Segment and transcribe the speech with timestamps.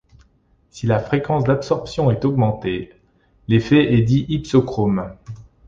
[0.71, 2.91] Si la fréquence d'absorption est augmentée,
[3.47, 5.11] l'effet est dit hypsochrome.